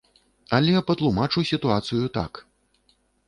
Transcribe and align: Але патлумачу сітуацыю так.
Але 0.57 0.71
патлумачу 0.87 1.43
сітуацыю 1.51 2.05
так. 2.17 2.43